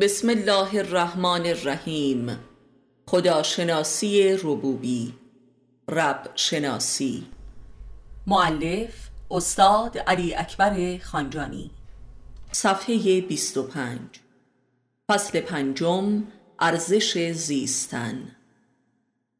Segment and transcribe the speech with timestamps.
[0.00, 2.38] بسم الله الرحمن الرحیم
[3.06, 5.14] خداشناسی ربوبی
[5.88, 7.26] رب شناسی
[8.26, 11.70] معلف استاد علی اکبر خانجانی
[12.52, 13.98] صفحه 25
[15.08, 16.22] فصل پنجم
[16.58, 18.36] ارزش زیستن.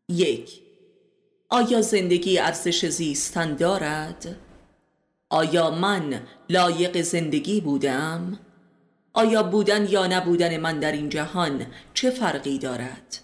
[0.09, 0.61] یک.
[1.49, 4.37] آیا زندگی ارزش زیستن دارد؟
[5.31, 6.21] آیا من
[6.51, 8.39] لایق زندگی بودم؟
[9.19, 13.19] آیا بودن یا نبودن من در این جهان چه فرقی دارد؟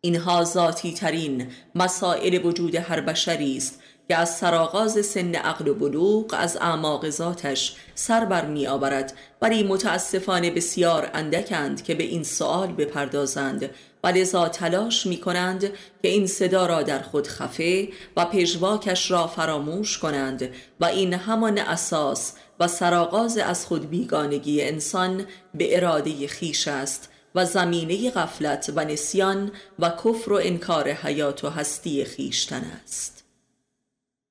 [0.00, 6.34] اینها ذاتی ترین مسائل وجود هر بشری است که از سرآغاز سن عقل و بلوغ
[6.38, 12.72] از اعماق ذاتش سر بر می آورد ولی متاسفانه بسیار اندکند که به این سوال
[12.72, 13.70] بپردازند
[14.04, 15.60] و لذا تلاش می کنند
[16.02, 20.48] که این صدا را در خود خفه و پژواکش را فراموش کنند
[20.80, 27.44] و این همان اساس و سرآغاز از خود بیگانگی انسان به اراده خیش است و
[27.44, 33.24] زمینه غفلت و نسیان و کفر و انکار حیات و هستی خیشتن است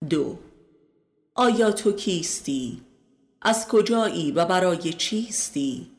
[0.10, 0.40] دو
[1.36, 2.82] آیا تو کیستی؟
[3.42, 5.92] از کجایی و برای چیستی؟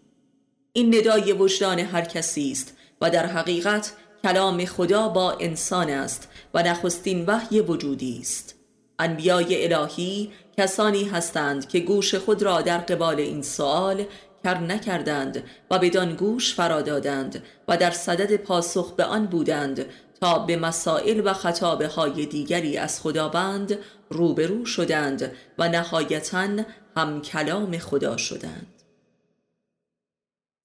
[0.72, 6.62] این ندای وجدان هر کسی است و در حقیقت کلام خدا با انسان است و
[6.62, 8.53] نخستین وحی وجودی است
[8.98, 14.04] انبیای الهی کسانی هستند که گوش خود را در قبال این سوال
[14.44, 19.86] کر نکردند و بدان گوش فرا دادند و در صدد پاسخ به آن بودند
[20.20, 23.78] تا به مسائل و خطابه های دیگری از خداوند
[24.10, 26.48] روبرو شدند و نهایتا
[26.96, 28.82] هم کلام خدا شدند.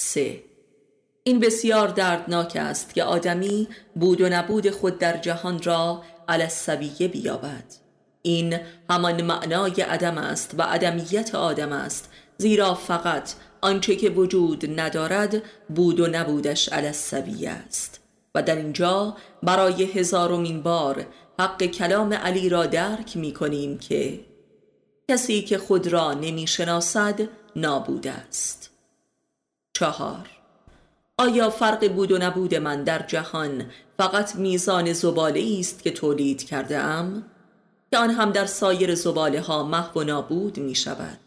[0.02, 0.44] سه.
[1.24, 6.48] این بسیار دردناک است که آدمی بود و نبود خود در جهان را على
[7.08, 7.89] بیابد.
[8.30, 15.42] این همان معنای عدم است و عدمیت آدم است زیرا فقط آنچه که وجود ندارد
[15.70, 18.00] بود و نبودش علی است.
[18.36, 21.06] و در اینجا برای هزارمین بار
[21.40, 24.20] حق کلام علی را درک می کنیم که
[25.12, 27.20] کسی که خود را نمی شناسد
[27.56, 28.70] نابود است.
[29.74, 30.30] چهار.
[31.18, 33.66] آیا فرق بود و نبود من در جهان
[33.98, 37.24] فقط میزان زباله است که تولید کرده ام؟
[37.92, 41.20] که آن هم در سایر زباله ها محو و نابود می شود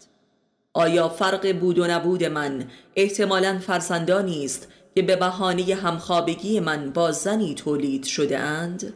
[0.74, 7.12] آیا فرق بود و نبود من؟ احتمالا فرزندانی است که به بهانه همخوابگی من با
[7.12, 8.94] زنی تولید شده اند؟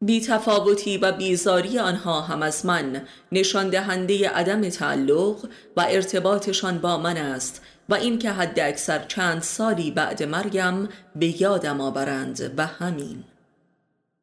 [0.00, 3.02] بی تفاوتی و بیزاری آنها هم از من
[3.32, 9.90] نشان دهنده عدم تعلق و ارتباطشان با من است و اینکه حد اکثر چند سالی
[9.90, 13.24] بعد مرگم به یادم آورند و همین.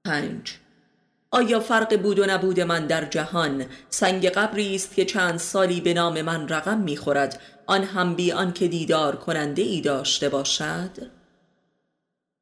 [0.06, 0.61] پنج.
[1.34, 5.94] آیا فرق بود و نبود من در جهان؟ سنگ قبری است که چند سالی به
[5.94, 7.42] نام من رقم می‌خورد.
[7.68, 10.92] آن هم بی آن که دیدار کننده ای داشته باشد.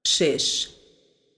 [0.08, 0.68] شش.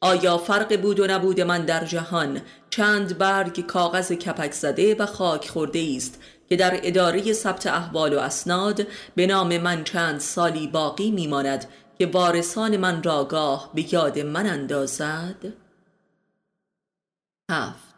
[0.01, 5.49] آیا فرق بود و نبود من در جهان؟ چند برگ کاغذ کپک زده و خاک
[5.49, 6.19] خورده است
[6.49, 11.65] که در اداره ثبت احوال و اسناد به نام من چند سالی باقی میماند
[11.99, 15.60] که وارثان من را گاه به یاد من اندازد.
[17.51, 17.91] هفت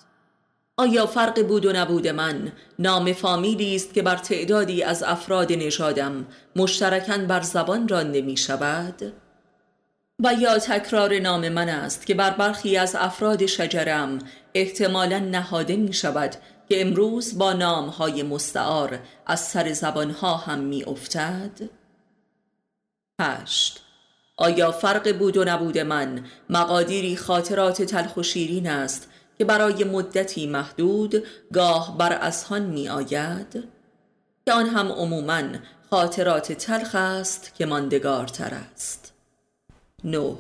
[0.78, 6.25] آیا فرق بود و نبود من نام فامیلی است که بر تعدادی از افراد نژادم
[6.56, 9.13] مشترکاً بر زبان رانده می شود؟
[10.24, 14.19] و یا تکرار نام من است که بر برخی از افراد شجرم
[14.53, 16.36] احتمالا نهاده می شود
[16.69, 21.62] که امروز با نامهای مستعار از سر زبانها هم می افتد؟
[23.22, 23.84] هشت
[24.38, 30.48] آیا فرق بود و نبود من مقادیری خاطرات تلخ و شیرین است که برای مدتی
[30.48, 31.24] محدود
[31.54, 33.64] گاه بر اسهان می آید
[34.46, 35.42] که آن هم عموما
[35.90, 39.14] خاطرات تلخ است که ماندگارتر است.
[40.04, 40.36] نو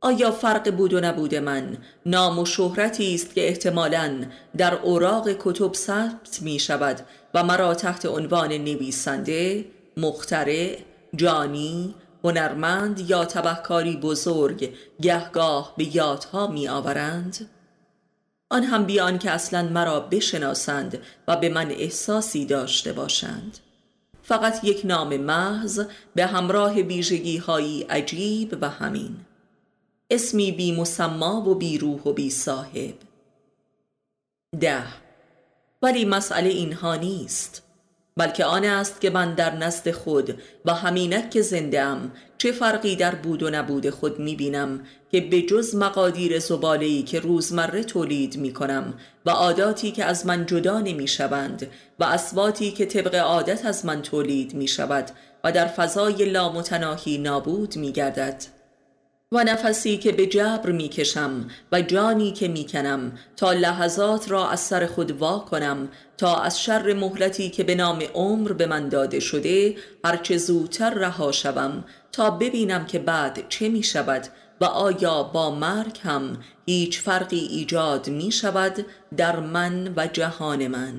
[0.00, 4.24] آیا فرق بود و نبود من؟ نام و شهرتی است که احتمالا
[4.56, 7.00] در اوراق کتب ثبت می شود
[7.34, 9.64] و مرا تحت عنوان نویسنده
[9.96, 10.76] مخترع
[11.16, 11.94] جانی
[12.24, 17.50] هنرمند یا تبهکاری بزرگ گهگاه به یادها می آورند
[18.54, 20.98] آن هم بیان که اصلا مرا بشناسند
[21.28, 23.58] و به من احساسی داشته باشند.
[24.22, 25.84] فقط یک نام محض
[26.14, 29.16] به همراه ویژگی هایی عجیب و همین.
[30.10, 32.94] اسمی بی مسما و بی روح و بی صاحب.
[34.60, 34.84] ده.
[35.82, 37.62] ولی مسئله اینها نیست
[38.16, 41.80] بلکه آن است که من در نزد خود و همینک که زنده
[42.44, 44.80] چه فرقی در بود و نبود خود می بینم
[45.12, 48.94] که به جز مقادیر زبالهی که روزمره تولید می کنم
[49.26, 51.66] و عاداتی که از من جدا نمی شوند
[51.98, 55.10] و اسواتی که طبق عادت از من تولید می شود
[55.44, 58.44] و در فضای لامتناهی نابود می گردد
[59.32, 64.50] و نفسی که به جبر می کشم و جانی که می کنم تا لحظات را
[64.50, 68.88] از سر خود وا کنم تا از شر مهلتی که به نام عمر به من
[68.88, 74.26] داده شده هرچه زودتر رها شوم تا ببینم که بعد چه می شود
[74.60, 80.94] و آیا با مرگ هم هیچ فرقی ایجاد می شود در من و جهان من.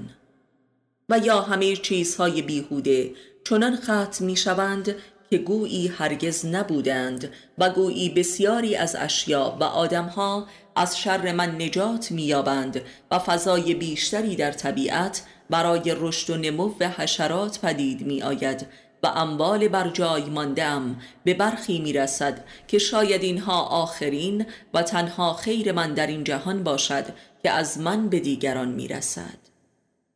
[1.10, 3.12] و یا همه چیزهای بیهوده
[3.50, 4.96] چنان ختم می شوند
[5.30, 12.12] که گویی هرگز نبودند و گویی بسیاری از اشیا و آدمها از شر من نجات
[12.12, 12.82] مییابند
[13.12, 18.68] و فضای بیشتری در طبیعت برای رشد و نمو و حشرات پدید می آید
[19.06, 20.96] و اموال بر جای ماندم.
[21.24, 26.64] به برخی می رسد که شاید اینها آخرین و تنها خیر من در این جهان
[26.64, 27.06] باشد
[27.44, 29.38] که از من به دیگران می رسد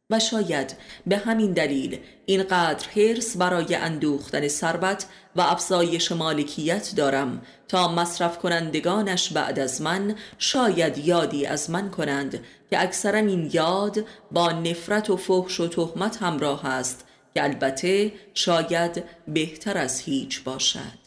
[0.10, 0.76] و شاید
[1.08, 5.06] به همین دلیل اینقدر حرس برای اندوختن ثروت
[5.36, 12.40] و افزایش مالکیت دارم تا مصرف کنندگانش بعد از من شاید یادی از من کنند
[12.70, 19.04] که اکثرا این یاد با نفرت و فحش و تهمت همراه است که البته شاید
[19.28, 21.00] بهتر از هیچ باشد.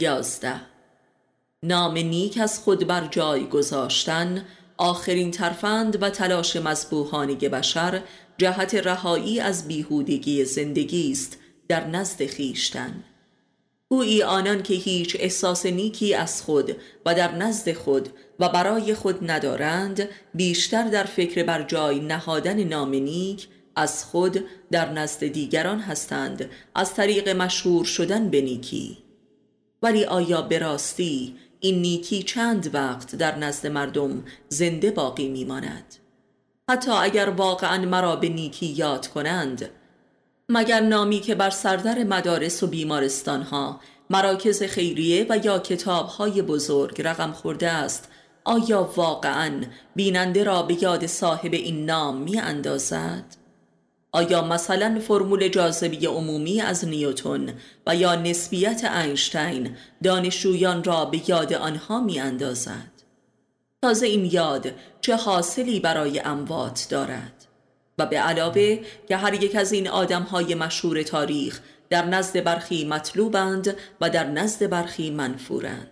[0.00, 0.60] یازده.
[1.62, 4.44] نام نیک از خود بر جای گذاشتن
[4.76, 8.02] آخرین ترفند و تلاش مذبوحانه بشر
[8.38, 13.04] جهت رهایی از بیهودگی زندگی است در نزد خیشتن.
[13.88, 18.08] گویی آنان که هیچ احساس نیکی از خود و در نزد خود
[18.38, 24.92] و برای خود ندارند بیشتر در فکر بر جای نهادن نام نیک از خود در
[24.92, 28.98] نزد دیگران هستند از طریق مشهور شدن به نیکی
[29.82, 35.96] ولی آیا به راستی این نیکی چند وقت در نزد مردم زنده باقی میماند
[36.70, 39.70] حتی اگر واقعا مرا به نیکی یاد کنند
[40.48, 43.80] مگر نامی که بر سردر مدارس و بیمارستان ها
[44.10, 48.08] مراکز خیریه و یا کتاب های بزرگ رقم خورده است
[48.44, 49.52] آیا واقعا
[49.96, 53.24] بیننده را به یاد صاحب این نام می اندازد؟
[54.12, 57.52] آیا مثلا فرمول جاذبه عمومی از نیوتون
[57.86, 62.90] و یا نسبیت اینشتین دانشجویان را به یاد آنها می اندازد؟
[63.82, 67.46] تازه این یاد چه حاصلی برای اموات دارد؟
[67.98, 68.78] و به علاوه
[69.08, 71.60] که هر یک از این آدم های مشهور تاریخ
[71.90, 75.90] در نزد برخی مطلوبند و در نزد برخی منفورند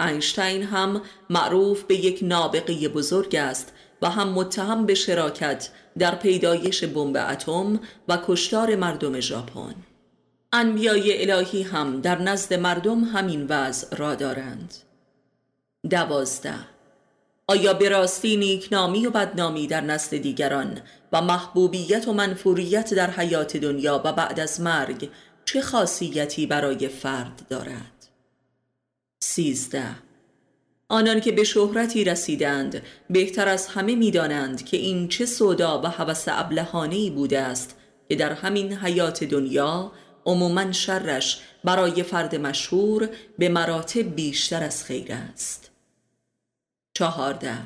[0.00, 3.72] اینشتین هم معروف به یک نابغه بزرگ است
[4.02, 5.68] و هم متهم به شراکت
[5.98, 9.74] در پیدایش بمب اتم و کشتار مردم ژاپن.
[10.52, 14.74] انبیای الهی هم در نزد مردم همین وضع را دارند.
[15.90, 16.54] دوازده.
[17.46, 20.80] آیا به راستی نیکنامی و بدنامی در نزد دیگران
[21.12, 25.10] و محبوبیت و منفوریت در حیات دنیا و بعد از مرگ
[25.44, 28.08] چه خاصیتی برای فرد دارد؟
[29.22, 30.11] سیزده.
[30.88, 36.24] آنان که به شهرتی رسیدند بهتر از همه می‌دانند که این چه سودا و هوس
[36.28, 37.76] ابلهانه بوده است
[38.08, 39.92] که در همین حیات دنیا
[40.26, 43.08] عموما شرش برای فرد مشهور
[43.38, 45.70] به مراتب بیشتر از خیر است.
[46.94, 47.58] چهارده.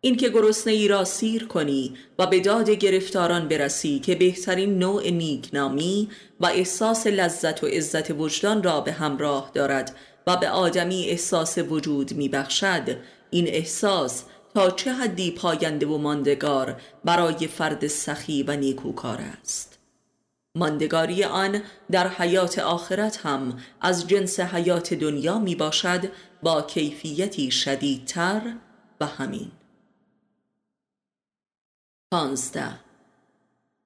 [0.00, 5.10] این که گرسنه ای را سیر کنی و به داد گرفتاران برسی که بهترین نوع
[5.10, 6.08] نیکنامی
[6.40, 12.14] و احساس لذت و عزت وجدان را به همراه دارد و به آدمی احساس وجود
[12.14, 12.96] میبخشد.
[13.30, 14.24] این احساس
[14.54, 19.78] تا چه حدی پاینده و ماندگار برای فرد سخی و نیکوکار است.
[20.56, 26.10] ماندگاری آن در حیات آخرت هم از جنس حیات دنیا می باشد
[26.42, 28.40] با کیفیتی شدیدتر
[29.00, 29.50] و همین.
[32.12, 32.78] پانزده.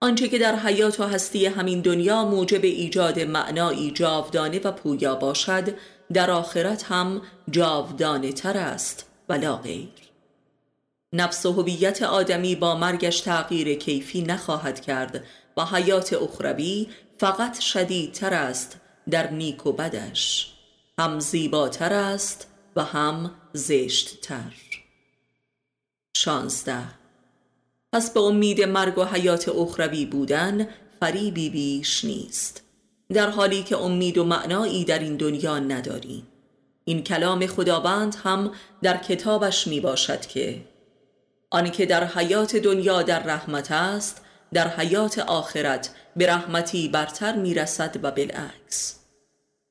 [0.00, 5.74] آنچه که در حیات و هستی همین دنیا موجب ایجاد معنایی جاودانه و پویا باشد
[6.12, 9.06] در آخرت هم جاودانه تر است
[9.62, 9.88] غیر.
[11.12, 15.24] نفس و هویت آدمی با مرگش تغییر کیفی نخواهد کرد
[15.56, 20.52] و حیات اخروی فقط شدیدتر است در نیک و بدش.
[20.98, 22.46] هم زیباتر است
[22.76, 24.54] و هم زشتتر.
[26.16, 26.84] شانزده.
[27.92, 30.68] پس به امید مرگ و حیات اخروی بودن
[31.00, 32.65] فریبی بیش نیست.
[33.12, 36.26] در حالی که امید و معنایی در این دنیا نداریم
[36.84, 40.62] این کلام خداوند هم در کتابش می باشد که
[41.50, 44.22] آنکه در حیات دنیا در رحمت است
[44.52, 49.00] در حیات آخرت به رحمتی برتر می رسد و بالعکس.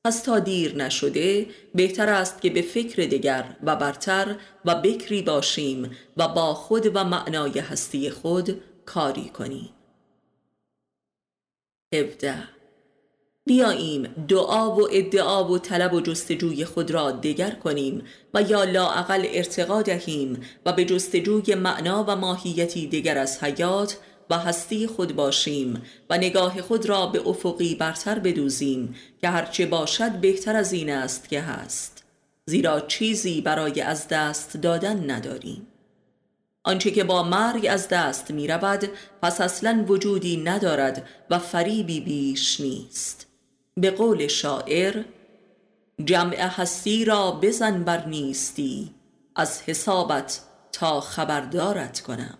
[0.04, 5.90] پس تا دیر نشده بهتر است که به فکر دیگر و برتر و بکری باشیم
[6.16, 9.70] و با خود و معنای هستی خود کاری کنیم.
[11.94, 12.55] 17
[13.46, 18.02] بیاییم دعا و ادعا و طلب و جستجوی خود را دگر کنیم
[18.34, 23.98] و یا لاعقل ارتقا دهیم و به جستجوی معنا و ماهیتی دیگر از حیات
[24.30, 30.12] و هستی خود باشیم و نگاه خود را به افقی برتر بدوزیم که هرچه باشد
[30.12, 32.04] بهتر از این است که هست.
[32.46, 35.66] زیرا چیزی برای از دست دادن نداریم.
[36.64, 38.88] آنچه که با مرگ از دست می رود
[39.22, 43.25] پس اصلا وجودی ندارد و فریبی بیش نیست.
[43.80, 45.04] به قول شاعر
[46.04, 48.94] جمع هستی را بزن بر نیستی
[49.34, 50.40] از حسابت
[50.72, 52.38] تا خبردارت کنم.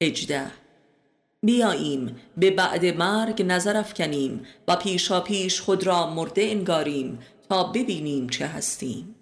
[0.00, 0.50] اجده
[1.42, 7.18] بیاییم به بعد مرگ نظر افکنیم و پیشا پیش خود را مرده انگاریم
[7.48, 9.14] تا ببینیم چه هستیم.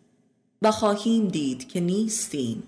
[0.63, 2.63] و خواهیم دید که نیستیم.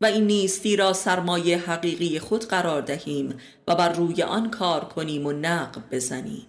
[0.00, 3.38] و این نیستی را سرمایه حقیقی خود قرار دهیم
[3.68, 6.46] و بر روی آن کار کنیم و نقب بزنیم.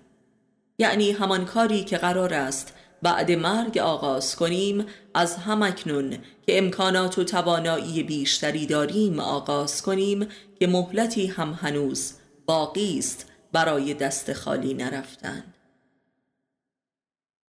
[0.84, 2.74] یعنی همان کاری که قرار است.
[3.02, 10.28] بعد مرگ آغاز کنیم از همکنون که امکانات و توانایی بیشتری داریم آغاز کنیم
[10.60, 12.14] که مهلتی هم هنوز
[12.46, 15.44] باقی است برای دست خالی نرفتن.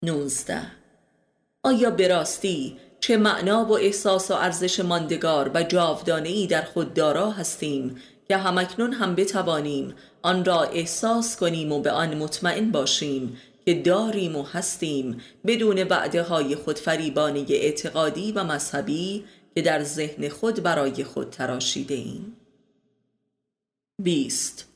[0.03, 0.61] 19
[1.63, 6.93] آیا به راستی چه معنا و احساس و ارزش ماندگار و جاودانه ای در خود
[6.93, 13.37] دارا هستیم که همکنون هم بتوانیم آن را احساس کنیم و به آن مطمئن باشیم
[13.65, 19.23] که داریم و هستیم بدون وعده های خودفریبانه اعتقادی و مذهبی
[19.55, 22.37] که در ذهن خود برای خود تراشیده ایم.
[24.01, 24.67] 20.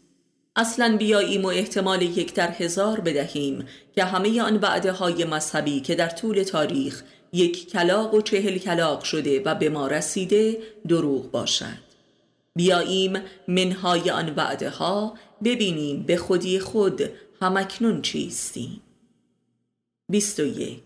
[0.56, 5.96] اصلا بیاییم و احتمال یک در هزار بدهیم که همه آن وعده های مذهبی که
[5.96, 11.88] در طول تاریخ یک کلاق و چهل کلاق شده و به ما رسیده دروغ باشد
[12.56, 15.14] بیاییم منهای آن وعده ها
[15.44, 17.02] ببینیم به خودی خود
[17.42, 18.82] همکنون چیستیم.
[20.12, 20.84] 21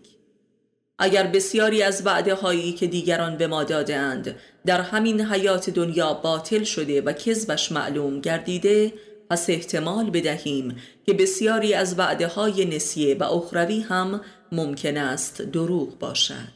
[0.98, 6.64] اگر بسیاری از وعده هایی که دیگران به ما دادند در همین حیات دنیا باطل
[6.64, 8.92] شده و کذبش معلوم گردیده
[9.30, 14.20] پس احتمال بدهیم که بسیاری از وعده های نسیه و اخروی هم
[14.52, 16.52] ممکن است دروغ باشد.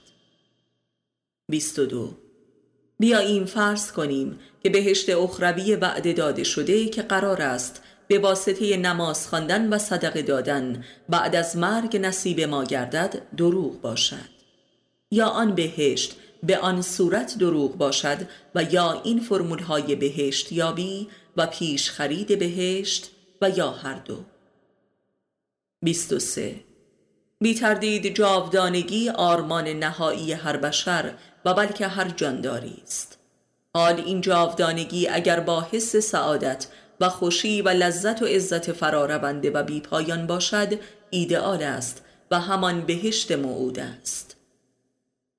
[1.50, 2.11] 22
[2.99, 9.29] بیاییم فرض کنیم که بهشت اخروی وعده داده شده که قرار است به واسطه نماز
[9.29, 14.37] خواندن و صدقه دادن بعد از مرگ نصیب ما گردد دروغ باشد.
[15.11, 18.19] یا آن بهشت به آن صورت دروغ باشد
[18.55, 23.11] و یا این فرمول های بهشت یابی و پیش خرید بهشت
[23.43, 24.25] و یا هر دو.
[25.83, 26.55] 23
[27.41, 33.19] بی تردید جاودانگی آرمان نهایی هر بشر و بلکه هر جانداری است.
[33.75, 36.67] حال این جاودانگی اگر با حس سعادت
[37.00, 40.79] و خوشی و لذت و عزت فرارونده و بیپایان باشد
[41.11, 44.37] ایدئال است و همان بهشت موعود است.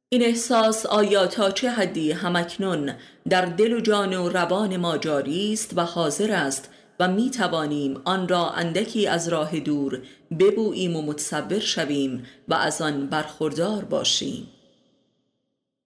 [0.10, 2.94] این احساس آیا تا چه حدی همکنون
[3.30, 8.02] در دل و جان و روان ما جاری است و حاضر است و می توانیم
[8.06, 10.02] آن را اندکی از راه دور
[10.40, 14.48] ببوییم و متصور شویم و از آن برخوردار باشیم؟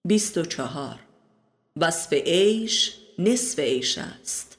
[0.07, 0.99] 24
[1.77, 4.50] وصف عیش نصف عیش است.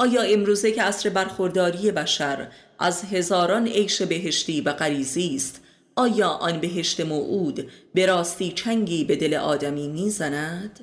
[0.00, 5.60] آیا امروزه که عصر برخورداری بشر از هزاران عیش بهشتی و غریزی است
[5.96, 10.80] آیا آن بهشت موعود به راستی چنگی به دل آدمی می‌زند؟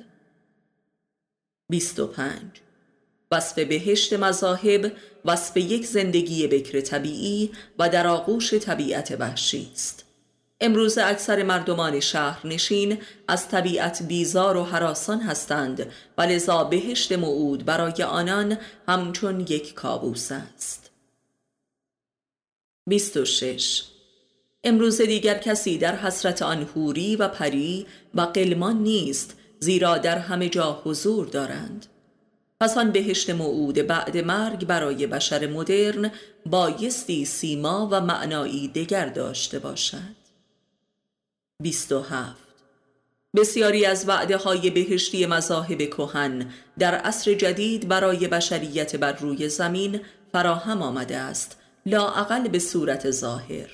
[1.70, 2.42] 25
[3.32, 4.92] وصف بهشت مذاهب
[5.24, 10.04] وصف یک زندگی بکر طبیعی و در آغوش طبیعت وحشی است.
[10.60, 12.98] امروز اکثر مردمان شهرنشین
[13.28, 20.32] از طبیعت بیزار و حراسان هستند و لذا بهشت موعود برای آنان همچون یک کابوس
[20.32, 20.90] است.
[22.86, 23.82] 26
[24.64, 30.48] امروز دیگر کسی در حسرت آن هوری و پری و قلمان نیست زیرا در همه
[30.48, 31.86] جا حضور دارند.
[32.60, 36.10] پس آن بهشت موعود بعد مرگ برای بشر مدرن
[36.46, 40.17] بایستی سیما و معنایی دگر داشته باشد.
[41.62, 42.36] 27
[43.36, 50.00] بسیاری از وعده های بهشتی مذاهب کهن در عصر جدید برای بشریت بر روی زمین
[50.32, 53.70] فراهم آمده است لاعقل به صورت ظاهر.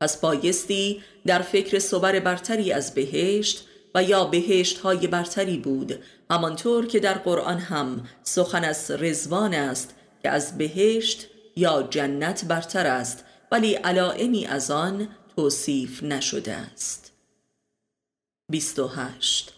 [0.00, 5.98] پس بایستی در فکر صبر برتری از بهشت و یا بهشت های برتری بود
[6.30, 11.26] همانطور که در قرآن هم سخن از رزوان است که از بهشت
[11.56, 17.12] یا جنت برتر است ولی علائمی از آن توصیف نشده است.
[18.50, 19.52] 28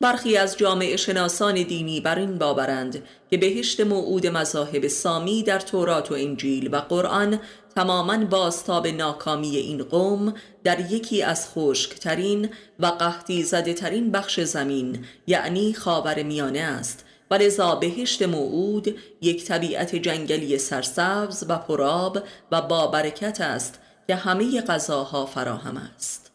[0.00, 6.10] برخی از جامعه شناسان دینی بر این باورند که بهشت موعود مذاهب سامی در تورات
[6.12, 7.40] و انجیل و قرآن
[7.76, 15.04] تماما بازتاب ناکامی این قوم در یکی از خشکترین و قحطی زده ترین بخش زمین
[15.26, 22.18] یعنی خاور میانه است و لذا بهشت موعود یک طبیعت جنگلی سرسبز و پراب
[22.52, 26.30] و با برکت است که همه غذاها فراهم است.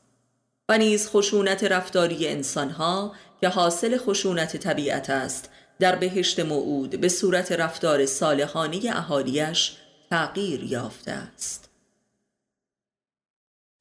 [0.69, 5.49] و نیز خشونت رفتاری انسانها که حاصل خشونت طبیعت است
[5.79, 9.77] در بهشت موعود به صورت رفتار صالحانه اهالیش
[10.09, 11.69] تغییر یافته است.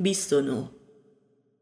[0.03, 0.69] 29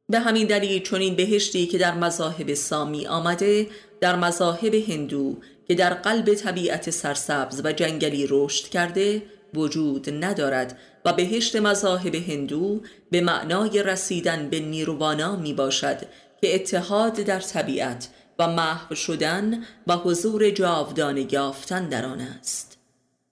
[0.09, 3.69] به همین دلیل چون این بهشتی که در مذاهب سامی آمده
[4.01, 5.37] در مذاهب هندو
[5.69, 9.23] که در قلب طبیعت سرسبز و جنگلی رشد کرده
[9.55, 12.81] وجود ندارد و بهشت مذاهب هندو
[13.11, 15.99] به معنای رسیدن به نیروانا می باشد
[16.41, 22.79] که اتحاد در طبیعت و محو شدن و حضور جاودانه یافتن در آن است.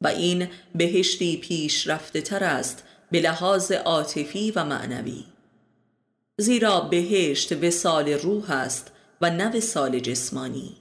[0.00, 5.24] و این بهشتی پیش رفته تر است به لحاظ عاطفی و معنوی.
[6.36, 10.76] زیرا بهشت وسال روح است و نه وسال جسمانی.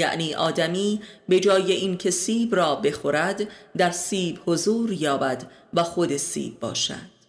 [0.00, 6.60] یعنی آدمی به جای اینکه سیب را بخورد در سیب حضور یابد و خود سیب
[6.60, 7.20] باشد.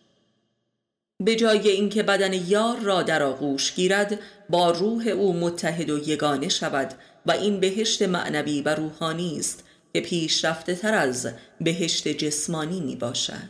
[1.19, 6.49] به جای اینکه بدن یار را در آغوش گیرد با روح او متحد و یگانه
[6.49, 6.93] شود
[7.25, 9.63] و این بهشت معنوی و روحانی است
[9.93, 11.29] که پیشرفته تر از
[11.61, 13.49] بهشت جسمانی می باشد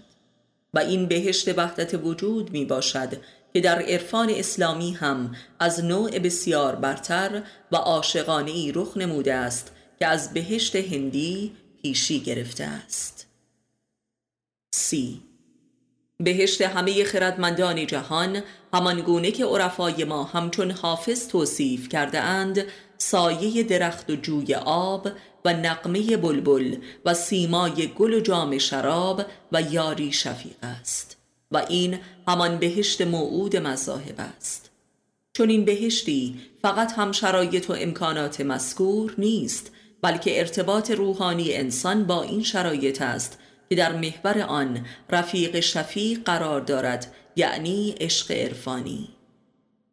[0.74, 3.18] و این بهشت وحدت وجود می باشد
[3.54, 9.72] که در عرفان اسلامی هم از نوع بسیار برتر و عاشقانه ای رخ نموده است
[10.00, 13.28] که از بهشت هندی پیشی گرفته است.
[14.76, 15.22] سی.
[16.18, 18.42] بهشت همه خردمندان جهان
[18.74, 22.66] همان گونه که عرفای ما همچون حافظ توصیف کرده اند
[22.98, 25.08] سایه درخت و جوی آب
[25.46, 31.21] و نقمه بلبل و سیمای گل و جام شراب و یاری شفیق است.
[31.52, 34.72] و این همان بهشت موعود مذاهب است.
[35.34, 42.24] چون این بهشتی فقط هم شرایط و امکانات مذکور نیست بلکه ارتباط روحانی انسان با
[42.24, 49.10] این شرایط است که در محور آن رفیق شفیق قرار دارد یعنی عشق عرفانی.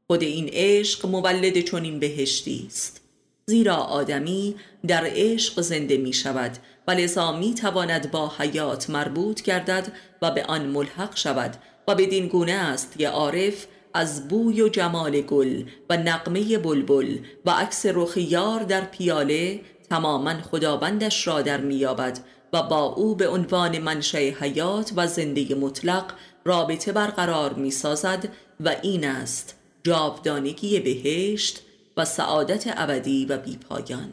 [0.07, 3.01] خود این عشق مولد چنین بهشتی است.
[3.47, 4.55] زیرا آدمی
[4.87, 6.57] در عشق زنده می شود
[6.89, 11.57] و لذا می تواند با حیات مربوط گردد و به آن ملحق شود
[11.89, 17.51] و بدین گونه است که عارف از بوی و جمال گل و نقمه بلبل و
[17.51, 19.61] عکس رخ یار در پیاله
[19.91, 22.19] تماما خداوندش را در میابد
[22.53, 26.05] و با او به عنوان منشأ حیات و زندگی مطلق
[26.45, 28.29] رابطه برقرار می سازد
[28.61, 31.63] و این است جاودانگی بهشت
[31.97, 34.13] و سعادت ابدی و بیپایان.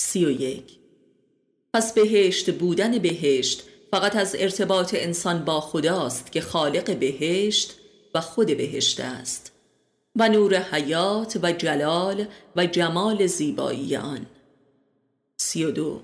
[0.00, 0.78] سی و یک.
[1.74, 7.74] پس بهشت بودن بهشت فقط از ارتباط انسان با خداست که خالق بهشت
[8.14, 9.52] و خود بهشت است
[10.16, 14.26] و نور حیات و جلال و جمال زیبایی آن.
[15.36, 16.02] سی و دو.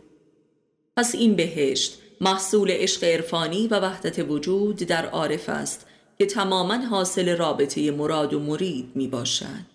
[0.97, 5.87] پس این بهشت محصول عشق عرفانی و وحدت وجود در عارف است
[6.19, 9.67] که تماما حاصل رابطه مراد و مرید می باشد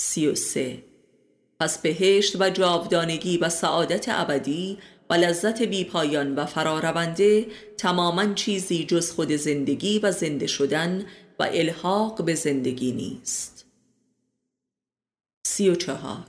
[0.00, 0.87] سی و سه.
[1.60, 4.78] پس بهشت و جاودانگی و سعادت ابدی
[5.10, 7.46] و لذت بیپایان و فرارونده
[7.78, 11.04] تماما چیزی جز خود زندگی و زنده شدن
[11.38, 13.66] و الحاق به زندگی نیست.
[15.46, 16.24] سی و چهار.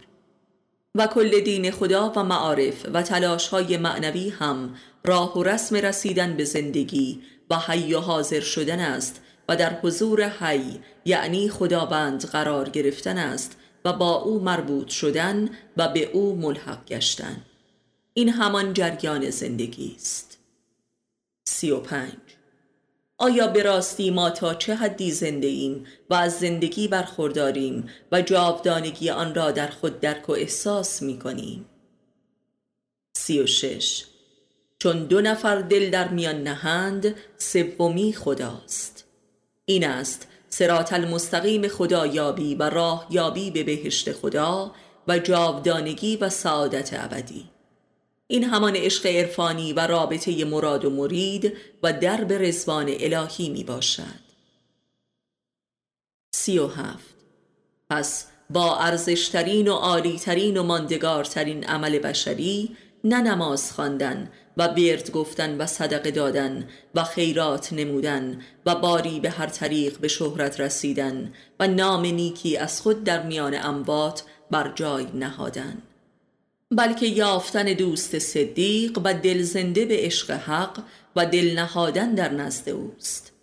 [0.96, 6.38] و کل دین خدا و معارف و تلاش های معنوی هم راه و رسم رسیدن
[6.38, 12.70] به زندگی و حی و حاضر شدن است و در حضور حی یعنی خداوند قرار
[12.70, 17.46] گرفتن است و با او مربوط شدن و به او ملحق گشتن.
[18.13, 20.38] این همان جریان زندگی است.
[21.48, 22.13] سی و پنج.
[23.18, 29.10] آیا به راستی ما تا چه حدی زنده ایم و از زندگی برخورداریم و جاودانگی
[29.10, 31.65] آن را در خود درک و احساس می کنیم؟
[33.18, 34.06] سی و شش.
[34.80, 39.06] چون دو نفر دل در میان نهند سومی خداست.
[39.65, 42.08] این است سرات المستقیم خدا
[42.60, 44.72] و راه یابی به بهشت خدا
[45.08, 47.50] و جاودانگی و سعادت ابدی.
[48.28, 54.30] این همان عشق عرفانی و رابطه مراد و مرید و درب رزوان الهی می باشد.
[56.36, 57.16] سی و هفت.
[57.90, 65.58] پس با ارزشترین و عالیترین و ماندگارترین عمل بشری نه نماز خواندن و ورد گفتن
[65.58, 71.67] و صدقه دادن و خیرات نمودن و باری به هر طریق به شهرت رسیدن و
[71.67, 75.78] نام نیکی از خود در میان اموات بر جای نهادن.
[76.72, 80.84] بلکه یافتن دوست صدیق و دل زنده به عشق حق
[81.15, 83.34] و دل نهادن در نزد اوست.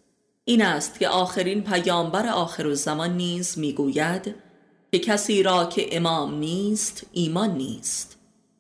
[0.45, 4.35] این است که آخرین پیامبر آخر زمان نیز می‌گوید
[4.93, 8.19] که کسی را که امام نیست ایمان نیست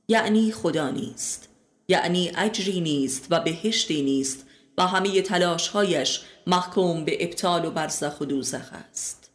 [0.08, 1.48] یعنی خدا نیست.
[1.88, 4.46] یعنی اجری نیست و بهشتی نیست
[4.78, 9.30] و همه تلاشهایش محکوم به ابطال و برزخ و دوزخ است.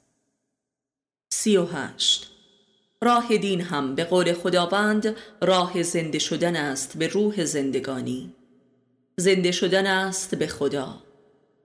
[1.29, 2.27] سی و هشت.
[3.01, 8.33] راه دین هم به قول خداوند راه زنده شدن است به روح زندگانی.
[9.17, 11.03] زنده شدن است به خدا.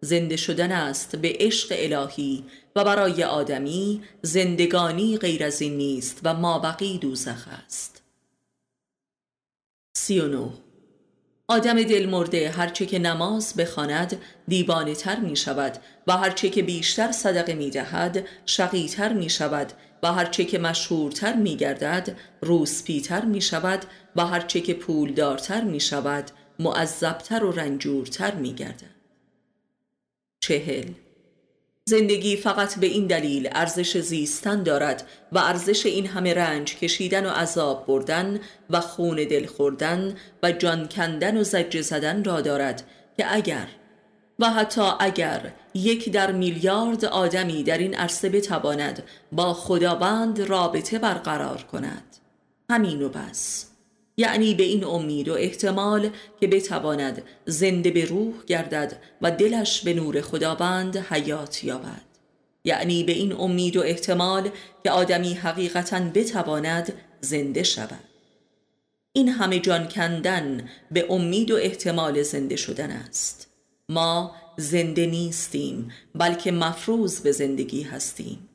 [0.00, 2.44] زنده شدن است به عشق الهی
[2.76, 8.02] و برای آدمی زندگانی غیر از این نیست و ما بقی دوزخ است.
[9.96, 10.65] سی و نو
[11.48, 17.12] آدم دل مرده هرچه که نماز بخواند دیوانه تر می شود و هرچه که بیشتر
[17.12, 23.40] صدقه می دهد شقی تر می شود و هرچه که مشهورتر می گردد روسپیتر می
[23.40, 23.84] شود
[24.16, 28.96] و هرچه که پولدارتر می شود معذبتر و رنجورتر می گردد
[30.40, 30.90] چهل
[31.88, 37.30] زندگی فقط به این دلیل ارزش زیستن دارد و ارزش این همه رنج کشیدن و
[37.30, 42.82] عذاب بردن و خون دل خوردن و جان کندن و زجه زدن را دارد
[43.16, 43.68] که اگر
[44.38, 51.62] و حتی اگر یک در میلیارد آدمی در این عرصه بتواند با خداوند رابطه برقرار
[51.62, 52.16] کند.
[52.70, 53.66] همین و بس.
[54.16, 59.94] یعنی به این امید و احتمال که بتواند زنده به روح گردد و دلش به
[59.94, 62.02] نور خداوند حیات یابد.
[62.64, 64.50] یعنی به این امید و احتمال
[64.82, 68.04] که آدمی حقیقتا بتواند زنده شود.
[69.12, 73.50] این همه جان کندن به امید و احتمال زنده شدن است.
[73.88, 78.48] ما زنده نیستیم بلکه مفروض به زندگی هستیم.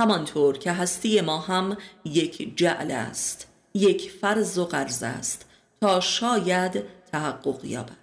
[0.00, 3.49] همانطور که هستی ما هم یک جعل است.
[3.74, 5.44] یک فرض و قرض است
[5.80, 8.00] تا شاید تحقق یابد.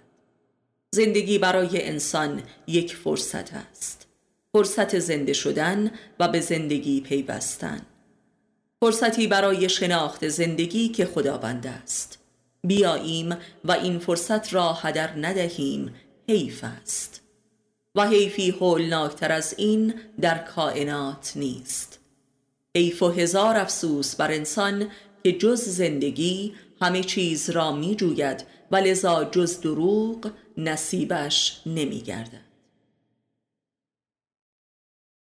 [0.90, 4.06] زندگی برای انسان یک فرصت است.
[4.52, 7.80] فرصت زنده شدن و به زندگی پیوستن.
[8.80, 12.18] فرصتی برای شناخت زندگی که خداوند است.
[12.64, 15.94] بیاییم و این فرصت را هدر ندهیم
[16.28, 17.20] حیف است.
[17.94, 21.98] و حیفی هولناکتر از این در کائنات نیست.
[22.76, 24.90] حیف و هزار افسوس بر انسان
[25.28, 32.48] که جز زندگی همه چیز را می جوید و لذا جز دروغ نصیبش نمی گردد.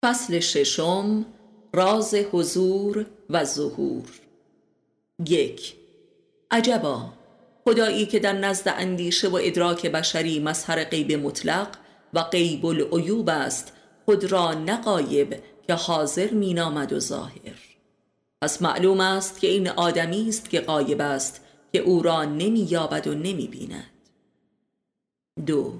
[0.05, 1.27] فصل ششم
[1.73, 4.09] راز حضور و ظهور
[5.27, 5.75] یک
[6.51, 7.13] عجبا
[7.65, 11.69] خدایی که در نزد اندیشه و ادراک بشری مظهر غیب مطلق
[12.15, 13.73] و غیب العیوب است
[14.05, 17.74] خود را نقایب که حاضر مینامد و ظاهر
[18.45, 21.41] پس معلوم است که این آدمی است که قایب است
[21.73, 23.91] که او را نمی یابد و نمی بیند
[25.47, 25.73] دو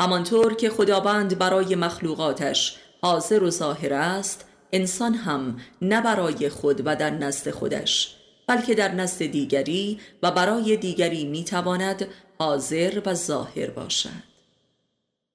[0.00, 6.96] همانطور که خداوند برای مخلوقاتش حاضر و ظاهر است انسان هم نه برای خود و
[6.96, 12.06] در نزد خودش بلکه در نزد دیگری و برای دیگری می‌تواند
[12.38, 14.22] حاضر و ظاهر باشد.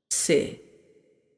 [0.10, 0.60] سه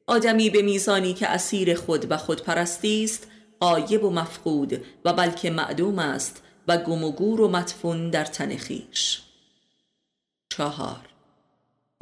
[0.06, 3.28] آدمی به میزانی که اسیر خود و خودپرستی است
[3.64, 8.56] قایب و مفقود و بلکه معدوم است و گم و گور و مدفون در تن
[8.56, 9.22] خیش.
[10.48, 11.08] چهار.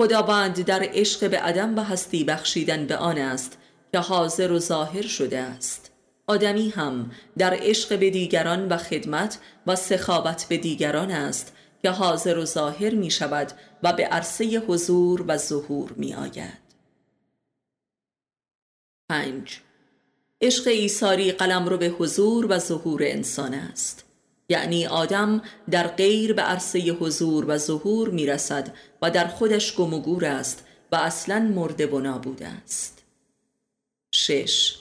[0.01, 3.59] خداوند در عشق به عدم و هستی بخشیدن به آن است
[3.93, 5.93] که حاضر و ظاهر شده است.
[6.27, 12.39] آدمی هم در عشق به دیگران و خدمت و سخاوت به دیگران است که حاضر
[12.39, 16.63] و ظاهر می شود و به عرصه حضور و ظهور می آید.
[19.09, 19.61] پنج.
[20.43, 24.05] عشق ایساری قلم رو به حضور و ظهور انسان است.
[24.49, 29.95] یعنی آدم در غیر به عرصه حضور و ظهور می رسد و در خودش گم
[29.95, 33.03] و گور است و اصلا مرده و نابود است.
[34.15, 34.77] شش.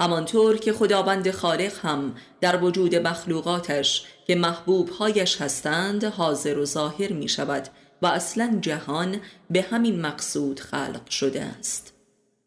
[0.00, 7.28] همانطور که خداوند خالق هم در وجود مخلوقاتش که محبوبهایش هستند حاضر و ظاهر می
[7.28, 7.68] شود
[8.02, 11.92] و اصلا جهان به همین مقصود خلق شده است.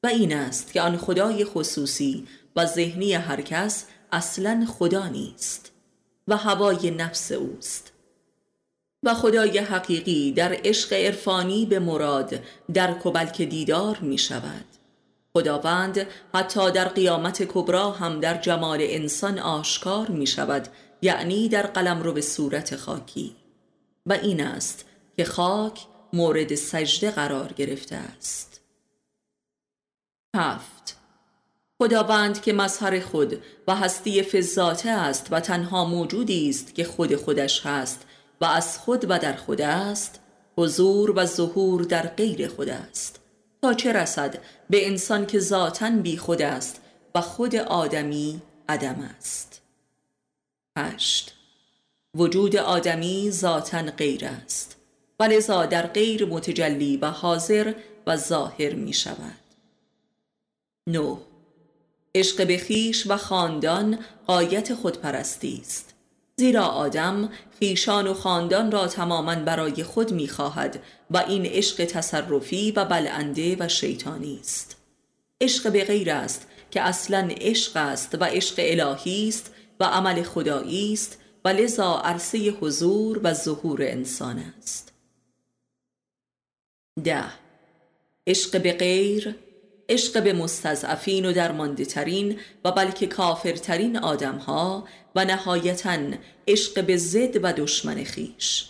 [0.03, 5.71] و این است که آن خدای خصوصی و ذهنی هر کس اصلا خدا نیست
[6.27, 7.93] و هوای نفس اوست.
[9.03, 12.39] و خدای حقیقی در عشق عرفانی به مراد
[12.73, 14.65] درک و بلکه دیدار می شود.
[15.33, 20.67] خداوند حتی در قیامت کبرا هم در جمال انسان آشکار می شود
[21.01, 23.35] یعنی در قلم رو به صورت خاکی.
[24.05, 24.85] و این است
[25.17, 28.61] که خاک مورد سجده قرار گرفته است.
[30.35, 30.98] هفت
[31.81, 37.65] خداوند که مظهر خود و هستی فزاته است و تنها موجودی است که خود خودش
[37.65, 38.05] هست
[38.41, 40.19] و از خود و در خود است
[40.57, 43.19] حضور و ظهور در غیر خود است.
[43.61, 44.37] تا چه رسد
[44.69, 46.81] به انسان که ذاتا بی خود است
[47.15, 49.61] و خود آدمی عدم است.
[50.77, 51.35] هشت.
[52.15, 54.77] وجود آدمی ذاتا غیر است.
[55.19, 57.73] ولذا در غیر متجلی و حاضر
[58.07, 59.39] و ظاهر می شود
[60.87, 61.28] نو
[62.19, 65.93] عشق به خیش و خاندان قایت خودپرستی است.
[66.35, 67.29] زیرا آدم
[67.59, 73.57] خیشان و خاندان را تماما برای خود می خواهد و این عشق تصرفی و بلنده
[73.59, 74.77] و شیطانی است.
[75.41, 80.93] عشق به غیر است که اصلا عشق است و عشق الهی است و عمل خدایی
[80.93, 84.93] است و لذا عرصه حضور و ظهور انسان است.
[87.03, 87.25] ده.
[88.27, 89.35] عشق به غیر
[89.89, 95.97] عشق به مستضعفین و درمانده ترین و بلکه کافرترین آدم ها و نهایتا
[96.47, 98.65] عشق به زد و دشمن خیش.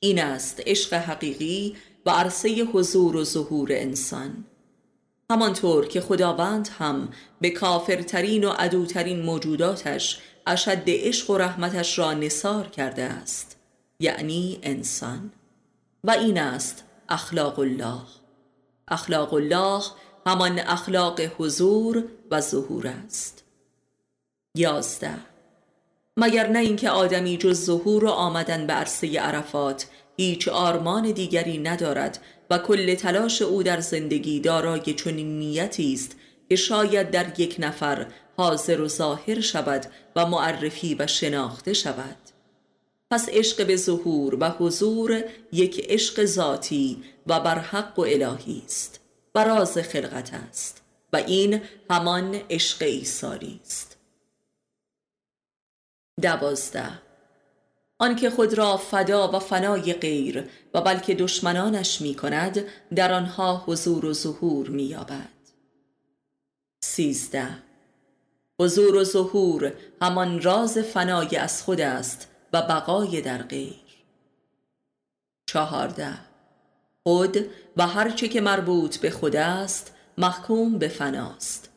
[0.00, 4.44] این است عشق حقیقی و عرصه حضور و ظهور انسان.
[5.30, 7.08] همانطور که خداوند هم
[7.40, 13.56] به کافرترین و عدوترین موجوداتش اشد عشق و رحمتش را نصار کرده است
[14.00, 15.32] یعنی انسان.
[16.04, 18.00] و این است اخلاق الله.
[18.88, 19.82] اخلاق الله
[20.26, 23.44] همان اخلاق حضور و ظهور است.
[24.56, 25.14] یازده.
[26.16, 32.18] مگر نه اینکه آدمی جز ظهور و آمدن به عرصه عرفات هیچ آرمان دیگری ندارد
[32.50, 36.16] و کل تلاش او در زندگی دارای چنین نیتی است
[36.48, 38.06] که شاید در یک نفر
[38.36, 42.16] حاضر و ظاهر شود و معرفی و شناخته شود.
[43.10, 49.03] پس عشق به ظهور و حضور یک عشق ذاتی و برحق و الهی است.
[49.34, 53.96] و راز خلقت است و این همان عشق ایساری است.
[56.22, 57.00] دوازده.
[57.98, 64.04] آنکه خود را فدا و فنای غیر و بلکه دشمنانش می کند در آنها حضور
[64.04, 65.28] و ظهور می یابد
[66.84, 67.48] سیزده.
[68.60, 74.04] حضور و ظهور همان راز فنای از خود است و بقای در غیر.
[75.46, 76.33] چهارده.
[77.06, 77.36] خود
[77.76, 81.70] و هرچه که مربوط به خود است محکوم به فناست.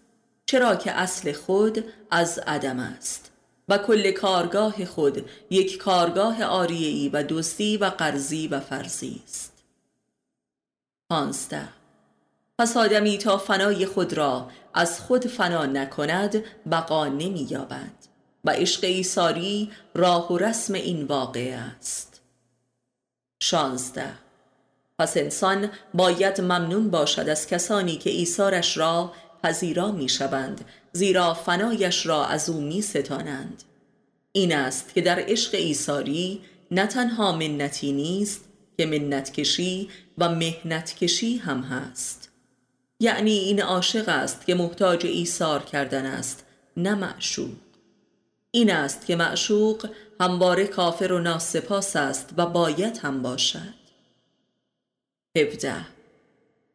[0.45, 3.31] چرا که اصل خود از عدم است
[3.69, 9.63] و کل کارگاه خود یک کارگاه آریعی و دوستی و قرضی و فرضی است.
[11.09, 11.69] پانزده.
[12.59, 18.07] پس آدمی تا فنای خود را از خود فنا نکند بقا نمی یابد
[18.45, 22.21] و عشق ایساری راه و رسم این واقع است.
[23.43, 24.26] شانزده.
[24.99, 32.05] پس انسان باید ممنون باشد از کسانی که ایثارش را پذیرا می شوند زیرا فنایش
[32.05, 33.63] را از او می ستانند
[34.31, 38.45] این است که در عشق ایساری نه تنها منتی نیست
[38.77, 42.29] که منت کشی و مهنت کشی هم هست.
[42.99, 46.45] یعنی این عاشق است که محتاج ایثار کردن است
[46.77, 47.55] نه معشوق.
[48.51, 53.76] این است که معشوق همواره کافر و ناسپاس است و باید هم باشد.
[55.37, 55.75] هفده.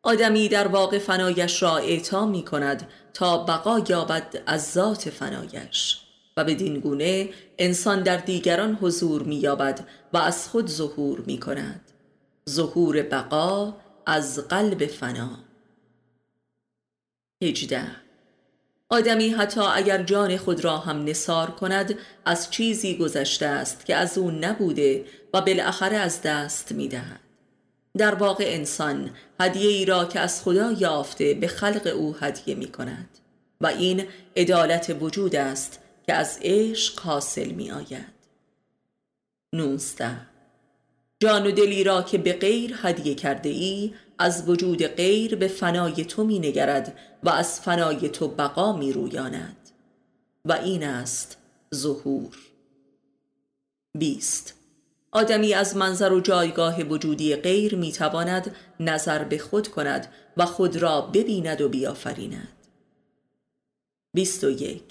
[0.03, 6.01] آدمی در واقع فنایش را اعطا می کند تا بقا یابد از ذات فنایش
[6.37, 11.81] و به گونه انسان در دیگران حضور می یابد و از خود ظهور می کند.
[12.51, 13.75] ظهور بقا
[14.07, 15.39] از قلب فنا.
[17.43, 17.87] هجده.
[18.89, 24.19] آدمی حتی اگر جان خود را هم نصار کند از چیزی گذشته است که از
[24.19, 27.22] او نبوده و بالاخره از دست می دهد.
[27.99, 32.73] در واقع انسان هدیه ای را که از خدا یافته به خلق او هدیه می
[32.73, 33.19] کند.
[33.61, 34.05] و این
[34.37, 38.13] عدالت وجود است که از عشق حاصل می آید.
[39.55, 40.17] نونسته.
[41.21, 46.05] جان و دلی را که به غیر هدیه کرده ای از وجود غیر به فنای
[46.05, 49.57] تو می نگرد و از فنای تو بقا می رویاند.
[50.45, 51.37] و این است
[51.75, 52.37] ظهور.
[53.99, 54.62] بیست.
[55.13, 60.77] آدمی از منظر و جایگاه وجودی غیر می تواند نظر به خود کند و خود
[60.77, 62.49] را ببیند و بیافریند.
[64.15, 64.83] بیست و یک.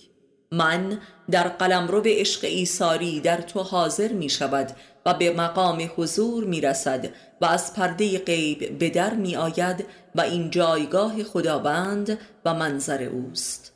[0.51, 0.99] من
[1.31, 4.71] در قلمرو به عشق ایساری در تو حاضر می شود
[5.05, 7.09] و به مقام حضور می رسد
[7.41, 13.73] و از پرده غیب به در می آید و این جایگاه خداوند و منظر اوست.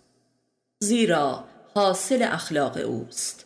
[0.80, 3.46] زیرا حاصل اخلاق اوست.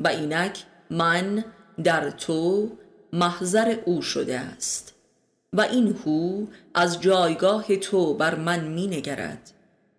[0.00, 1.44] و اینک من
[1.84, 2.70] در تو
[3.12, 4.94] محضر او شده است
[5.52, 9.50] و این هو از جایگاه تو بر من می نگرد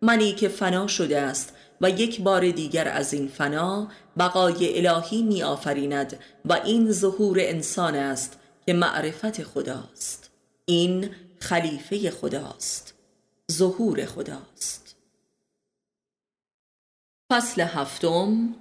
[0.01, 3.87] منی که فنا شده است و یک بار دیگر از این فنا
[4.17, 10.29] بقای الهی می آفریند و این ظهور انسان است که معرفت خداست.
[10.65, 11.09] این
[11.39, 12.93] خلیفه خداست.
[13.51, 14.95] ظهور خداست.
[17.31, 18.55] فصل هفتم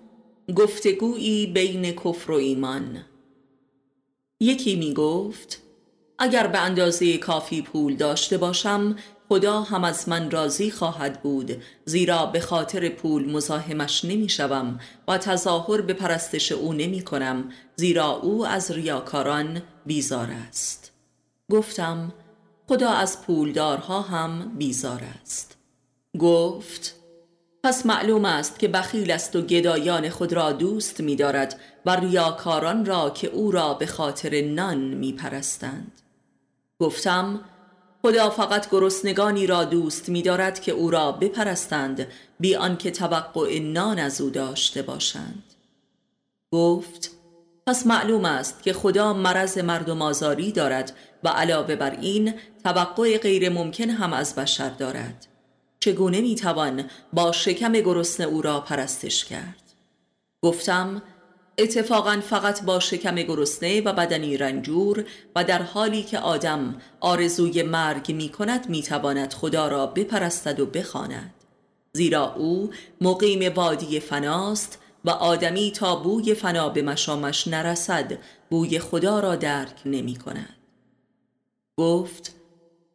[0.55, 3.05] گفتگویی بین کفر و ایمان.
[4.41, 5.63] یکی می گفت
[6.19, 8.97] اگر به اندازه کافی پول داشته باشم
[9.29, 15.19] خدا هم از من راضی خواهد بود زیرا به خاطر پول مزاحمش نمی شوم و
[15.19, 20.93] تظاهر به پرستش او نمی کنم زیرا او از ریاکاران بیزار است.
[21.51, 22.13] گفتم
[22.69, 25.57] خدا از پولدارها هم بیزار است.
[26.19, 26.95] گفت
[27.67, 32.85] پس معلوم است که بخیل است و گدایان خود را دوست می دارد و ریاکاران
[32.85, 35.93] را که او را به خاطر نان می پرستند
[36.79, 37.41] گفتم
[38.03, 42.07] خدا فقط گرسنگانی را دوست می دارد که او را بپرستند
[42.41, 45.45] بی آنکه توقع نان از او داشته باشند.
[46.53, 47.11] گفت
[47.67, 50.93] پس معلوم است که خدا مرض مردم آزاری دارد
[51.25, 55.27] و علاوه بر این توقع غیر ممکن هم از بشر دارد.
[55.81, 59.63] چگونه می توان با شکم گرسنه او را پرستش کرد؟
[60.43, 61.03] گفتم
[61.59, 65.05] اتفاقا فقط با شکم گرسنه و بدنی رنجور
[65.37, 70.67] و در حالی که آدم آرزوی مرگ می کند می تواند خدا را بپرستد و
[70.67, 71.35] بخواند.
[71.93, 78.19] زیرا او مقیم وادی فناست و آدمی تا بوی فنا به مشامش نرسد
[78.51, 80.57] بوی خدا را درک نمی کند
[81.77, 82.35] گفت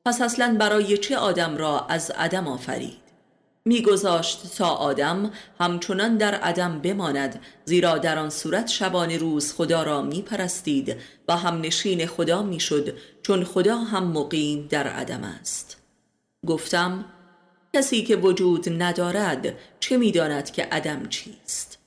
[0.05, 3.01] پس اصلا برای چه آدم را از عدم آفرید؟
[3.65, 10.01] میگذاشت تا آدم همچنان در عدم بماند زیرا در آن صورت شبان روز خدا را
[10.01, 10.95] می پرستید
[11.27, 15.77] و هم نشین خدا می‌شد چون خدا هم مقیم در عدم است.
[16.47, 17.05] گفتم
[17.73, 21.80] کسی که وجود ندارد چه می‌داند که عدم چیست؟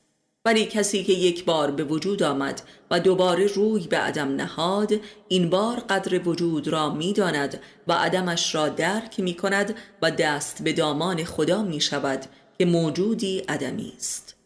[0.46, 4.92] ولی کسی که یک بار به وجود آمد و دوباره روی به عدم نهاد
[5.28, 10.72] این بار قدر وجود را می‌داند و عدمش را درک می کند و دست به
[10.72, 12.26] دامان خدا می شود
[12.58, 14.36] که موجودی عدمی است.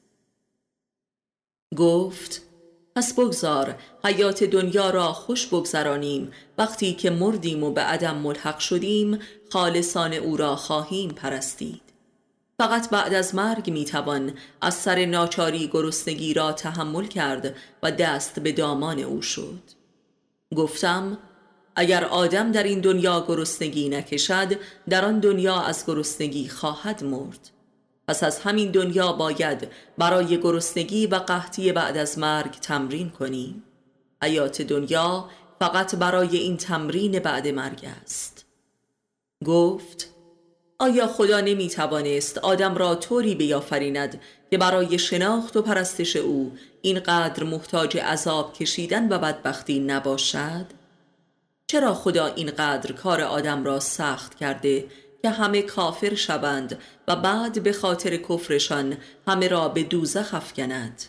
[1.76, 2.42] گفت
[2.96, 6.32] پس بگذار حیات دنیا را خوش بگذرانیم.
[6.58, 9.18] وقتی که مردیم و به عدم ملحق شدیم
[9.52, 11.88] خالصان او را خواهیم پرستید.
[12.61, 18.53] فقط بعد از مرگ می‌توان از سر ناچاری گرسنگی را تحمل کرد و دست به
[18.53, 19.62] دامان او شد.
[20.57, 21.18] گفتم
[21.77, 27.51] اگر آدم در این دنیا گرسنگی نکشد در آن دنیا از گرسنگی خواهد مرد.
[28.09, 29.68] پس از همین دنیا باید
[29.99, 33.62] برای گرسنگی و قحطی بعد از مرگ تمرین کنیم
[34.23, 38.47] حیات دنیا فقط برای این تمرین بعد مرگ است.
[39.44, 40.17] گفت
[40.80, 47.44] آیا خدا نمی توانست آدم را طوری بیافریند که برای شناخت و پرستش او اینقدر
[47.44, 50.66] محتاج عذاب کشیدن و بدبختی نباشد؟
[51.66, 54.84] چرا خدا اینقدر کار آدم را سخت کرده
[55.22, 58.96] که همه کافر شوند و بعد به خاطر کفرشان
[59.28, 61.02] همه را به دوزخ افکند؟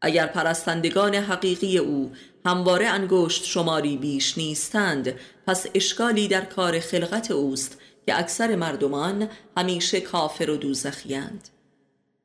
[0.00, 2.12] اگر پرستندگان حقیقی او
[2.46, 5.14] همواره انگشت شماری بیش نیستند
[5.46, 11.48] پس اشکالی در کار خلقت اوست که اکثر مردمان همیشه کافر و دوزخیند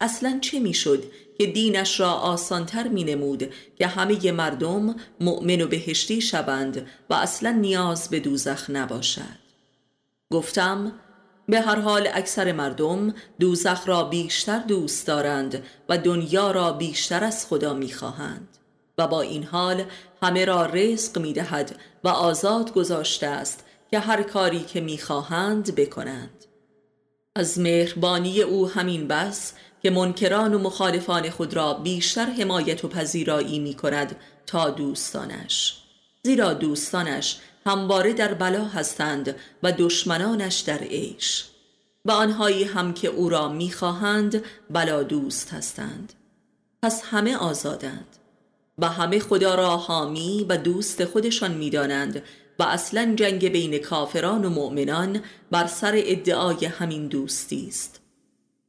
[0.02, 1.04] اصلا چه می‌شد
[1.38, 7.52] که دینش را آسانتر می نمود که همه مردم مؤمن و بهشتی شوند و اصلا
[7.52, 9.40] نیاز به دوزخ نباشد؟
[10.32, 10.92] گفتم
[11.48, 17.46] به هر حال اکثر مردم دوزخ را بیشتر دوست دارند و دنیا را بیشتر از
[17.46, 18.48] خدا می خواهند
[18.98, 19.84] و با این حال
[20.22, 26.46] همه را رزق می دهد و آزاد گذاشته است که هر کاری که می‌خواهند بکنند.
[27.36, 33.60] از مهربانی او همین بس که منکران و مخالفان خود را بیشتر حمایت و پذیرایی
[33.60, 35.84] می کند تا دوستانش.
[36.24, 41.46] زیرا دوستانش همواره در بلا هستند و دشمنانش در عیش.
[42.06, 46.14] و آنهایی هم که او را می‌خواهند بلا دوست هستند.
[46.84, 48.16] پس همه آزادند.
[48.78, 52.24] و همه خدا را حامی و دوست خودشان می‌دانند
[52.60, 58.02] و اصلا جنگ بین کافران و مؤمنان بر سر ادعای همین دوستی است.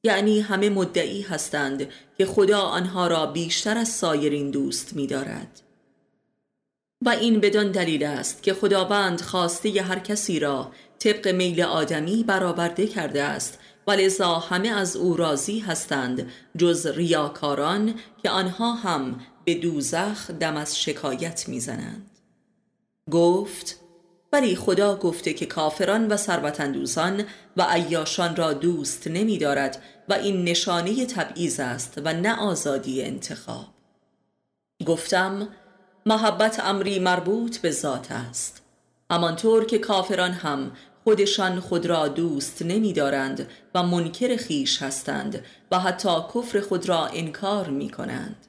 [0.05, 1.89] یعنی همه مدعی هستند
[2.19, 5.61] که خدا آنها را بیشتر از سایرین دوست می‌دارد.
[7.05, 12.87] و این بدان دلیل است که خداوند خواسته هر کسی را طبق میل آدمی برآورده
[12.87, 19.55] کرده است و لذا همه از او راضی هستند جز ریاکاران که آنها هم به
[19.55, 22.11] دوزخ دم از شکایت می‌زنند.
[23.11, 23.80] گفت
[24.33, 27.25] ولی خدا گفته که کافران و ثروتاندوزان
[27.57, 33.67] و عیاشان را دوست نمی دارد و این نشانه تبعیض است و نه آزادی انتخاب.
[34.87, 35.49] گفتم
[36.07, 38.63] محبت امری مربوط به ذات است.
[39.11, 40.73] همانطور که کافران هم
[41.05, 47.07] خودشان خود را دوست نمی دارند و منکر خیش هستند و حتی کفر خود را
[47.07, 48.47] انکار می کنند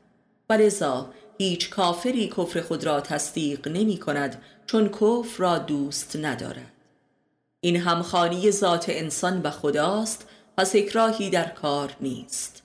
[0.49, 6.71] ولذا هیچ کافری کفر خود را تصدیق نمی کند چون کفر را دوست ندارد
[7.59, 12.63] این همخانی ذات انسان و خداست پس اکراهی در کار نیست.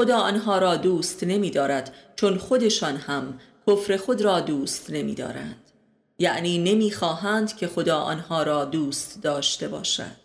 [0.00, 5.70] خدا آنها را دوست نمی دارد چون خودشان هم کفر خود را دوست نمی دارند
[6.18, 10.16] یعنی نمی خواهند که خدا آنها را دوست داشته باشد.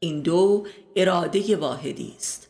[0.00, 2.48] این دو اراده واحدی است.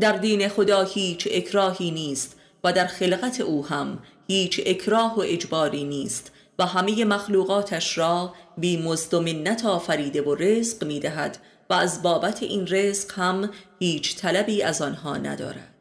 [0.00, 5.84] در دین خدا هیچ اکراهی نیست و در خلقت او هم هیچ اکراه و اجباری
[5.84, 6.32] نیست.
[6.58, 11.38] و همه مخلوقاتش را بی مزد و منت آفریده و رزق می دهد
[11.70, 15.74] و از بابت این رزق هم هیچ طلبی از آنها ندارد.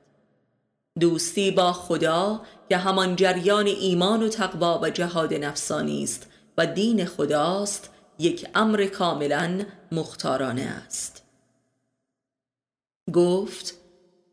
[0.99, 7.05] دوستی با خدا که همان جریان ایمان و تقوا و جهاد نفسانی است و دین
[7.05, 11.23] خداست یک امر کاملا مختارانه است.
[13.13, 13.84] گفت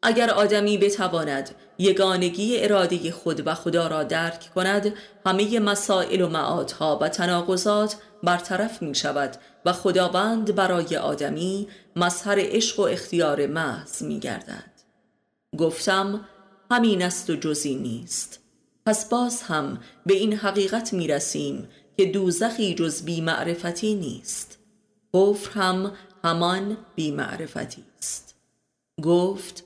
[0.03, 4.95] اگر آدمی بتواند یگانگی اراده خود و خدا را درک کند
[5.27, 12.81] همه مسائل و معادها و تناقضات برطرف می شود و خداوند برای آدمی مظهر عشق
[12.81, 14.73] و اختیار محض می گردد
[15.59, 16.29] گفتم
[16.71, 18.41] همین است و جزی نیست.
[18.87, 24.59] پس باز هم به این حقیقت می رسیم که دوزخی جز بی معرفتی نیست.
[25.15, 25.93] کفر هم
[26.25, 28.35] همان بی معرفتی است.
[29.03, 29.65] گفت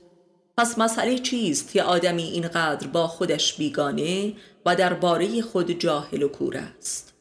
[0.57, 4.33] پس مسئله چیست که آدمی اینقدر با خودش بیگانه
[4.65, 7.13] و درباره خود جاهل و کور است؟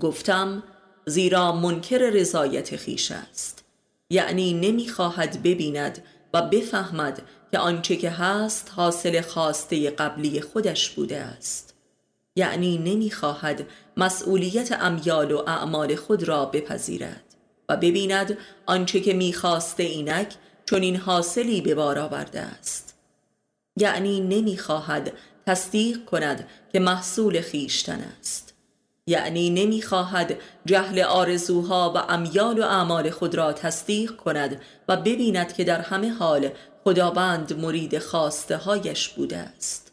[0.00, 0.62] گفتم
[1.06, 3.64] زیرا منکر رضایت خیش است.
[4.10, 6.04] یعنی نمی‌خواهد ببیند
[6.34, 7.22] و بفهمد
[7.52, 11.74] که آنچه که هست حاصل خواسته قبلی خودش بوده است.
[12.36, 13.66] یعنی نمی‌خواهد
[13.96, 17.24] مسئولیت امیال و اعمال خود را بپذیرد
[17.68, 20.34] و ببیند آنچه که می‌خواسته اینک
[20.66, 22.94] چون این حاصلی به بار آورده است.
[23.76, 25.12] یعنی نمی‌خواهد
[25.46, 28.54] تصدیق کند که محصول خیشتن است.
[29.06, 30.36] یعنی نمی‌خواهد
[30.66, 36.10] جهل آرزوها و امیال و اعمال خود را تصدیق کند و ببیند که در همه
[36.10, 36.50] حال
[36.84, 39.92] خداوند مرید خواسته هایش بوده است.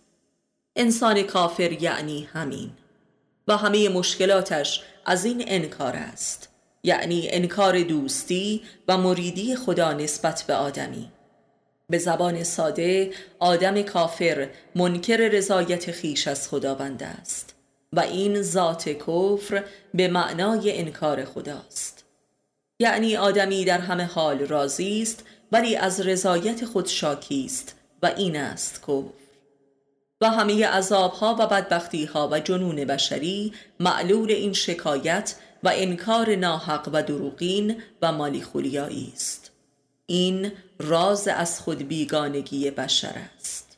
[0.75, 2.71] انسان کافر یعنی همین
[3.47, 6.50] و همه مشکلاتش از این انکار است.
[6.83, 11.11] یعنی انکار دوستی و مریدی خدا نسبت به آدمی.
[11.89, 17.55] به زبان ساده آدم کافر منکر رضایت خیش از خداوند است
[17.93, 19.63] و این ذات کفر
[19.93, 22.05] به معنای انکار خداست.
[22.79, 28.35] یعنی آدمی در همه حال راضی است ولی از رضایت خود شاکی است و این
[28.35, 29.21] است کفر.
[30.21, 37.03] و همه عذابها و بدبختیها و جنون بشری معلول این شکایت و انکار ناحق و
[37.03, 39.51] دروغین و مالی خولیایی است.
[40.05, 43.70] این راز از خود بیگانگی بشر است.